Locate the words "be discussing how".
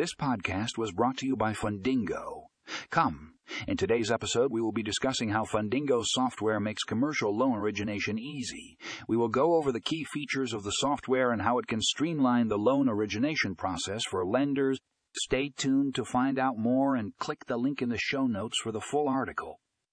4.72-5.44